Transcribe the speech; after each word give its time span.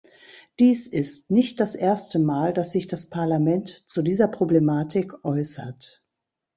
Dies 0.57 0.87
ist 0.87 1.29
nicht 1.29 1.59
das 1.59 1.75
erste 1.75 2.17
Mal, 2.17 2.53
dass 2.55 2.71
sich 2.71 2.87
das 2.87 3.11
Parlament 3.11 3.83
zu 3.87 4.01
dieser 4.01 4.27
Problematik 4.27 5.13
äußert. 5.23 6.03